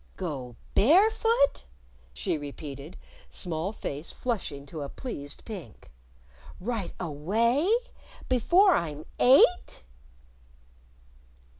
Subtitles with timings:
[0.17, 1.65] "Go barefoot?"
[2.11, 2.97] she repeated,
[3.29, 5.91] small face flushing to a pleased pink.
[6.59, 7.69] "Right away?
[8.27, 9.83] Before I'm eight?"